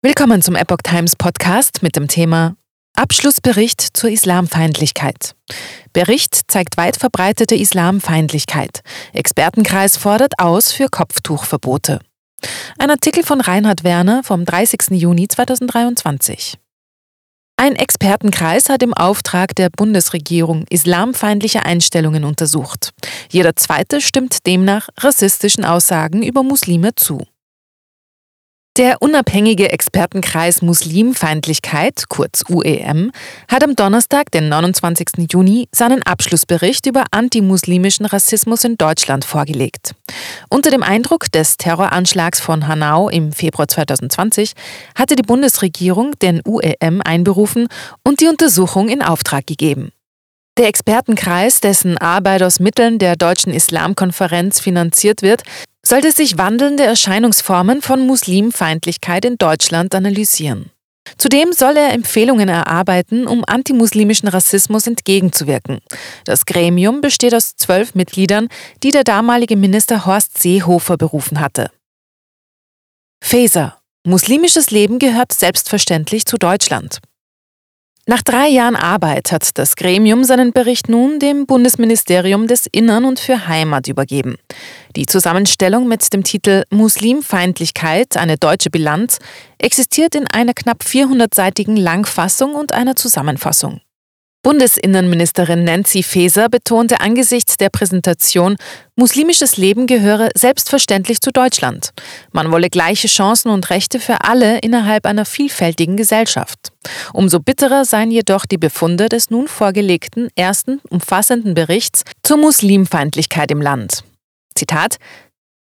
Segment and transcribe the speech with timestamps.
[0.00, 2.54] Willkommen zum Epoch Times Podcast mit dem Thema
[2.94, 5.34] Abschlussbericht zur Islamfeindlichkeit.
[5.92, 8.82] Bericht zeigt weit verbreitete Islamfeindlichkeit.
[9.12, 11.98] Expertenkreis fordert aus für Kopftuchverbote.
[12.78, 14.90] Ein Artikel von Reinhard Werner vom 30.
[14.92, 16.60] Juni 2023.
[17.56, 22.92] Ein Expertenkreis hat im Auftrag der Bundesregierung islamfeindliche Einstellungen untersucht.
[23.32, 27.26] Jeder zweite stimmt demnach rassistischen Aussagen über Muslime zu.
[28.78, 33.10] Der unabhängige Expertenkreis Muslimfeindlichkeit, kurz UEM,
[33.50, 35.28] hat am Donnerstag, den 29.
[35.32, 39.96] Juni, seinen Abschlussbericht über antimuslimischen Rassismus in Deutschland vorgelegt.
[40.48, 44.52] Unter dem Eindruck des Terroranschlags von Hanau im Februar 2020
[44.96, 47.66] hatte die Bundesregierung den UEM einberufen
[48.04, 49.90] und die Untersuchung in Auftrag gegeben.
[50.56, 55.42] Der Expertenkreis, dessen Arbeit aus Mitteln der Deutschen Islamkonferenz finanziert wird,
[55.88, 60.70] sollte sich wandelnde Erscheinungsformen von Muslimfeindlichkeit in Deutschland analysieren.
[61.16, 65.78] Zudem soll er Empfehlungen erarbeiten, um antimuslimischen Rassismus entgegenzuwirken.
[66.26, 68.48] Das Gremium besteht aus zwölf Mitgliedern,
[68.82, 71.70] die der damalige Minister Horst Seehofer berufen hatte.
[73.24, 73.78] Faser.
[74.06, 76.98] Muslimisches Leben gehört selbstverständlich zu Deutschland.
[78.10, 83.20] Nach drei Jahren Arbeit hat das Gremium seinen Bericht nun dem Bundesministerium des Innern und
[83.20, 84.38] für Heimat übergeben.
[84.96, 89.18] Die Zusammenstellung mit dem Titel Muslimfeindlichkeit, eine deutsche Bilanz,
[89.58, 93.82] existiert in einer knapp 400-seitigen Langfassung und einer Zusammenfassung.
[94.48, 98.56] Bundesinnenministerin Nancy Faeser betonte angesichts der Präsentation,
[98.96, 101.90] muslimisches Leben gehöre selbstverständlich zu Deutschland.
[102.32, 106.72] Man wolle gleiche Chancen und Rechte für alle innerhalb einer vielfältigen Gesellschaft.
[107.12, 113.60] Umso bitterer seien jedoch die Befunde des nun vorgelegten ersten umfassenden Berichts zur Muslimfeindlichkeit im
[113.60, 114.02] Land.
[114.54, 114.96] Zitat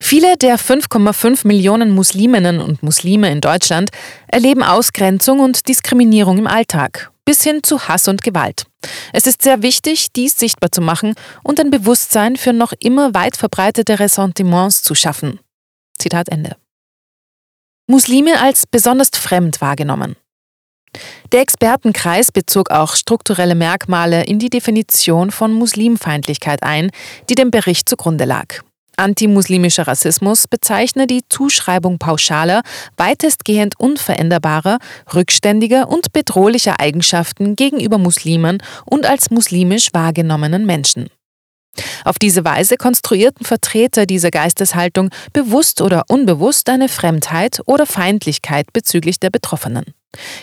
[0.00, 3.90] Viele der 5,5 Millionen Musliminnen und Muslime in Deutschland
[4.28, 8.64] erleben Ausgrenzung und Diskriminierung im Alltag bis hin zu Hass und Gewalt.
[9.12, 13.36] Es ist sehr wichtig, dies sichtbar zu machen und ein Bewusstsein für noch immer weit
[13.36, 15.40] verbreitete Ressentiments zu schaffen.
[15.98, 16.56] Zitat Ende.
[17.88, 20.16] Muslime als besonders fremd wahrgenommen.
[21.32, 26.90] Der Expertenkreis bezog auch strukturelle Merkmale in die Definition von Muslimfeindlichkeit ein,
[27.28, 28.62] die dem Bericht zugrunde lag.
[28.96, 32.62] Antimuslimischer Rassismus bezeichne die Zuschreibung pauschaler,
[32.96, 34.78] weitestgehend unveränderbarer,
[35.14, 41.08] rückständiger und bedrohlicher Eigenschaften gegenüber Muslimen und als muslimisch wahrgenommenen Menschen.
[42.04, 49.20] Auf diese Weise konstruierten Vertreter dieser Geisteshaltung bewusst oder unbewusst eine Fremdheit oder Feindlichkeit bezüglich
[49.20, 49.84] der Betroffenen.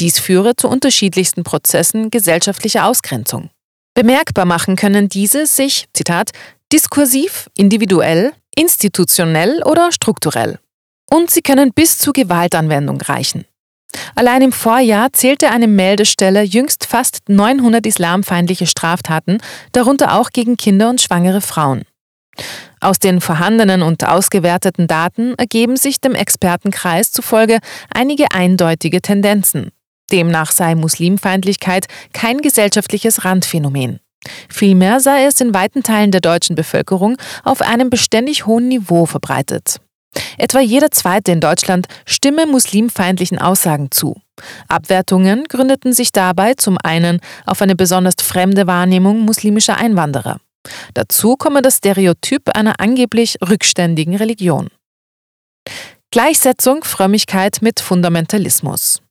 [0.00, 3.50] Dies führe zu unterschiedlichsten Prozessen gesellschaftlicher Ausgrenzung.
[3.94, 6.32] Bemerkbar machen können diese sich, Zitat,
[6.74, 10.58] diskursiv, individuell, institutionell oder strukturell.
[11.08, 13.44] Und sie können bis zu Gewaltanwendung reichen.
[14.16, 19.38] Allein im Vorjahr zählte eine Meldestelle jüngst fast 900 islamfeindliche Straftaten,
[19.70, 21.84] darunter auch gegen Kinder und schwangere Frauen.
[22.80, 27.60] Aus den vorhandenen und ausgewerteten Daten ergeben sich dem Expertenkreis zufolge
[27.94, 29.70] einige eindeutige Tendenzen.
[30.10, 34.00] Demnach sei Muslimfeindlichkeit kein gesellschaftliches Randphänomen.
[34.48, 39.80] Vielmehr sei es in weiten Teilen der deutschen Bevölkerung auf einem beständig hohen Niveau verbreitet.
[40.38, 44.20] Etwa jeder Zweite in Deutschland stimme muslimfeindlichen Aussagen zu.
[44.68, 50.40] Abwertungen gründeten sich dabei zum einen auf eine besonders fremde Wahrnehmung muslimischer Einwanderer.
[50.94, 54.68] Dazu komme das Stereotyp einer angeblich rückständigen Religion.
[56.10, 59.02] Gleichsetzung Frömmigkeit mit Fundamentalismus.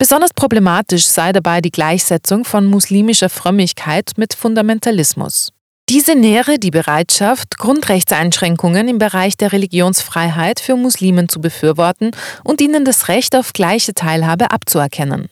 [0.00, 5.52] Besonders problematisch sei dabei die Gleichsetzung von muslimischer Frömmigkeit mit Fundamentalismus.
[5.90, 12.12] Diese nähere die Bereitschaft, Grundrechtseinschränkungen im Bereich der Religionsfreiheit für Muslimen zu befürworten
[12.44, 15.28] und ihnen das Recht auf gleiche Teilhabe abzuerkennen.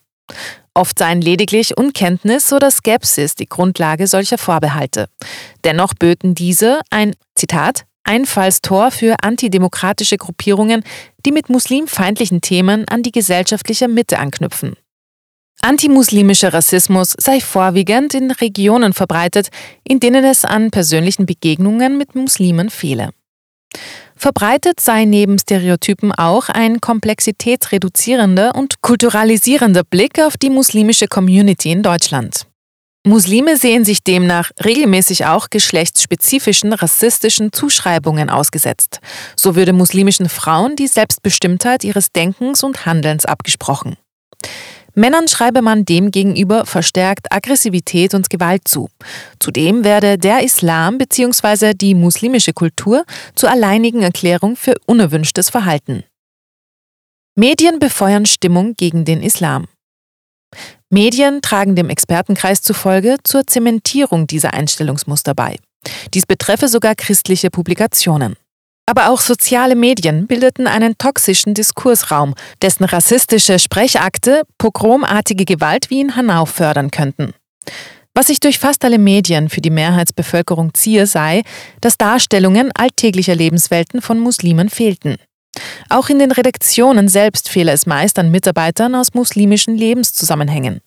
[0.74, 5.08] Oft seien lediglich Unkenntnis oder Skepsis die Grundlage solcher Vorbehalte.
[5.64, 10.82] Dennoch böten diese ein, Zitat, Einfallstor für antidemokratische Gruppierungen,
[11.26, 14.76] die mit muslimfeindlichen Themen an die gesellschaftliche Mitte anknüpfen.
[15.60, 19.48] Antimuslimischer Rassismus sei vorwiegend in Regionen verbreitet,
[19.84, 23.10] in denen es an persönlichen Begegnungen mit Muslimen fehle.
[24.16, 31.82] Verbreitet sei neben Stereotypen auch ein komplexitätsreduzierender und kulturalisierender Blick auf die muslimische Community in
[31.82, 32.46] Deutschland.
[33.06, 39.00] Muslime sehen sich demnach regelmäßig auch geschlechtsspezifischen rassistischen Zuschreibungen ausgesetzt.
[39.36, 43.96] So würde muslimischen Frauen die Selbstbestimmtheit ihres Denkens und Handelns abgesprochen.
[44.94, 48.88] Männern schreibe man demgegenüber verstärkt Aggressivität und Gewalt zu.
[49.38, 51.72] Zudem werde der Islam bzw.
[51.74, 53.04] die muslimische Kultur
[53.36, 56.02] zur alleinigen Erklärung für unerwünschtes Verhalten.
[57.36, 59.66] Medien befeuern Stimmung gegen den Islam.
[60.90, 65.56] Medien tragen dem Expertenkreis zufolge zur Zementierung dieser Einstellungsmuster bei.
[66.14, 68.36] Dies betreffe sogar christliche Publikationen.
[68.86, 76.16] Aber auch soziale Medien bildeten einen toxischen Diskursraum, dessen rassistische Sprechakte pogromartige Gewalt wie in
[76.16, 77.34] Hanau fördern könnten.
[78.14, 81.42] Was sich durch fast alle Medien für die Mehrheitsbevölkerung ziehe, sei,
[81.82, 85.18] dass Darstellungen alltäglicher Lebenswelten von Muslimen fehlten.
[85.88, 90.80] Auch in den Redaktionen selbst fehle es meist an Mitarbeitern aus muslimischen Lebenszusammenhängen.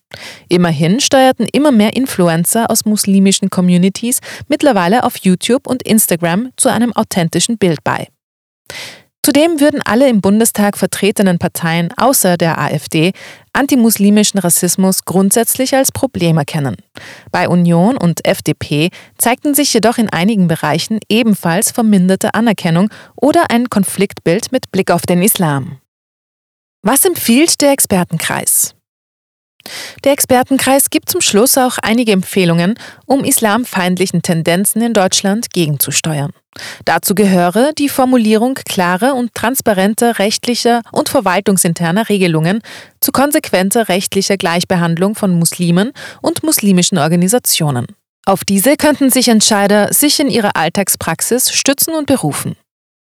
[0.50, 6.94] Immerhin steuerten immer mehr Influencer aus muslimischen Communities mittlerweile auf YouTube und Instagram zu einem
[6.94, 8.08] authentischen Bild bei.
[9.24, 13.12] Zudem würden alle im Bundestag vertretenen Parteien außer der AfD
[13.54, 16.78] antimuslimischen Rassismus grundsätzlich als Problem erkennen.
[17.32, 18.90] Bei Union und FDP
[19.20, 25.04] zeigten sich jedoch in einigen Bereichen ebenfalls verminderte Anerkennung oder ein Konfliktbild mit Blick auf
[25.04, 25.78] den Islam.
[26.82, 28.74] Was empfiehlt der Expertenkreis?
[30.04, 32.76] Der Expertenkreis gibt zum Schluss auch einige Empfehlungen,
[33.06, 36.32] um islamfeindlichen Tendenzen in Deutschland gegenzusteuern.
[36.86, 42.62] Dazu gehöre die Formulierung klarer und transparenter rechtlicher und verwaltungsinterner Regelungen
[43.00, 45.92] zu konsequenter rechtlicher Gleichbehandlung von Muslimen
[46.22, 47.88] und muslimischen Organisationen.
[48.26, 52.56] Auf diese könnten sich Entscheider sich in ihrer Alltagspraxis stützen und berufen.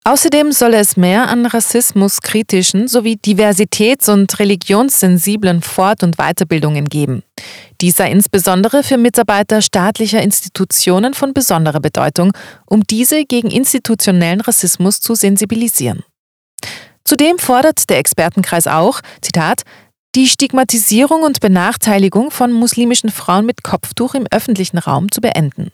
[0.09, 7.23] Außerdem solle es mehr an rassismuskritischen sowie diversitäts- und religionssensiblen Fort- und Weiterbildungen geben.
[7.83, 12.33] Dies sei insbesondere für Mitarbeiter staatlicher Institutionen von besonderer Bedeutung,
[12.65, 16.03] um diese gegen institutionellen Rassismus zu sensibilisieren.
[17.05, 19.61] Zudem fordert der Expertenkreis auch, Zitat,
[20.15, 25.71] die Stigmatisierung und Benachteiligung von muslimischen Frauen mit Kopftuch im öffentlichen Raum zu beenden.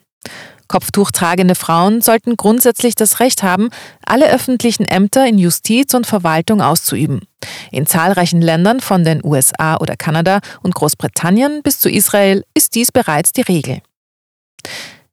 [0.68, 3.68] Kopftuch tragende Frauen sollten grundsätzlich das Recht haben,
[4.04, 7.22] alle öffentlichen Ämter in Justiz und Verwaltung auszuüben.
[7.70, 12.92] In zahlreichen Ländern von den USA oder Kanada und Großbritannien bis zu Israel ist dies
[12.92, 13.82] bereits die Regel.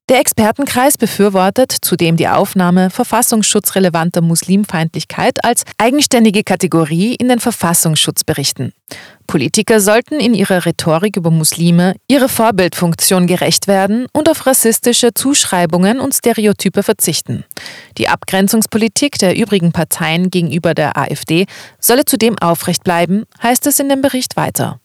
[0.10, 8.74] Der Expertenkreis befürwortet zudem die Aufnahme verfassungsschutzrelevanter Muslimfeindlichkeit als eigenständige Kategorie in den Verfassungsschutzberichten.
[9.26, 16.02] Politiker sollten in ihrer Rhetorik über Muslime ihre Vorbildfunktion gerecht werden und auf rassistische Zuschreibungen
[16.02, 17.46] und Stereotype verzichten.
[17.98, 21.46] Die Abgrenzungspolitik der übrigen Parteien gegenüber der AfD
[21.80, 24.81] solle zudem aufrecht bleiben, heißt es in dem Bericht weiter.